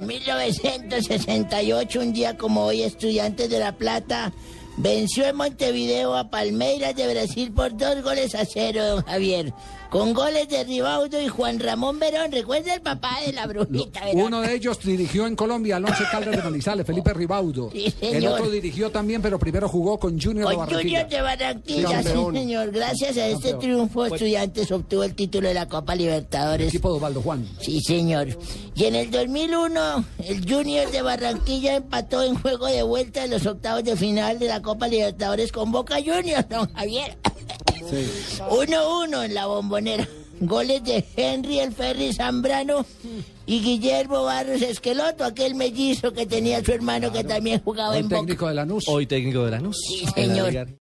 [0.00, 4.32] 1968, un día como hoy, Estudiantes de La Plata
[4.80, 9.52] venció en Montevideo a Palmeiras de Brasil por dos goles a cero, don Javier.
[9.90, 12.30] Con goles de Ribaudo y Juan Ramón Verón.
[12.30, 14.04] ¿Recuerda el papá de la brujita?
[14.04, 14.22] Verón?
[14.22, 17.72] Uno de ellos dirigió en Colombia al Once Caldas de Manizales, Felipe Ribaudo.
[17.72, 18.14] Sí, señor.
[18.14, 21.02] El otro dirigió también, pero primero jugó con Junior de Con Barranquilla.
[21.02, 22.70] Junior de Barranquilla, sí, señor.
[22.70, 23.58] Gracias a este Campeón.
[23.58, 26.68] triunfo, Estudiantes obtuvo el título de la Copa Libertadores.
[26.68, 27.48] Equipo de Osvaldo Juan.
[27.60, 28.28] Sí, señor.
[28.76, 33.44] Y en el 2001, el Junior de Barranquilla empató en juego de vuelta en los
[33.44, 37.16] octavos de final de la Copa Libertadores con Boca Juniors, don Javier.
[38.50, 40.08] 1-1 en la bombonera.
[40.42, 42.86] Goles de Henry el Ferry Zambrano
[43.44, 48.08] y Guillermo Barros Esqueloto, aquel mellizo que tenía su hermano que también jugaba El en
[48.08, 48.20] Boca.
[48.22, 48.88] técnico de Lanús.
[48.88, 49.76] Hoy técnico de Lanús.
[49.86, 50.68] Sí, señor.